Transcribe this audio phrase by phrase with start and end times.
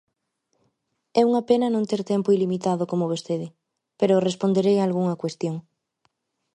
[1.19, 3.47] É unha pena non ter tempo ilimitado como vostede,
[3.99, 5.55] pero responderei a algunha cuestión.